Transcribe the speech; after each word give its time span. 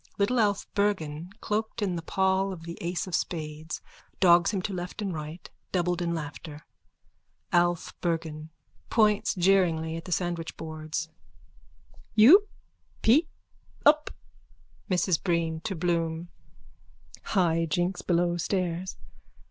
Little 0.17 0.39
Alf 0.39 0.65
Bergan, 0.73 1.29
cloaked 1.41 1.83
in 1.83 1.95
the 1.95 2.01
pall 2.01 2.51
of 2.51 2.63
the 2.63 2.75
ace 2.81 3.05
of 3.05 3.13
spades, 3.13 3.81
dogs 4.19 4.49
him 4.49 4.59
to 4.63 4.73
left 4.73 4.99
and 4.99 5.13
right, 5.13 5.47
doubled 5.71 6.01
in 6.01 6.15
laughter.)_ 6.15 6.61
ALF 7.53 7.93
BERGAN: 8.01 8.49
(Points 8.89 9.35
jeering 9.35 9.95
at 9.95 10.05
the 10.05 10.11
sandwichboards.) 10.11 11.09
U. 12.15 12.47
p: 13.03 13.27
up. 13.85 14.09
MRS 14.89 15.21
BREEN: 15.23 15.59
(To 15.61 15.75
Bloom.) 15.75 16.29
High 17.21 17.65
jinks 17.67 18.01
below 18.01 18.37
stairs. 18.37 18.97